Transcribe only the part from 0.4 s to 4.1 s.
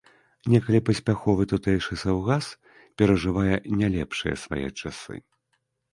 Некалі паспяховы тутэйшы саўгас перажывае не